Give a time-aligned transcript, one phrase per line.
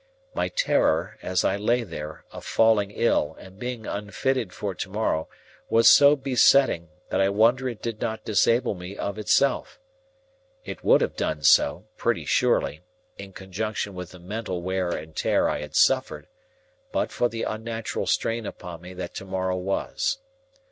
[0.33, 5.29] My terror, as I lay there, of falling ill, and being unfitted for to morrow,
[5.69, 9.79] was so besetting, that I wonder it did not disable me of itself.
[10.65, 12.81] It would have done so, pretty surely,
[13.19, 16.27] in conjunction with the mental wear and tear I had suffered,
[16.91, 20.17] but for the unnatural strain upon me that to morrow was.